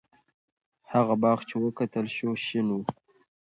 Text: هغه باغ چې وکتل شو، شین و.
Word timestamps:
هغه 0.91 1.15
باغ 1.21 1.39
چې 1.49 1.55
وکتل 1.65 2.05
شو، 2.15 2.29
شین 2.45 2.67
و. 2.73 2.79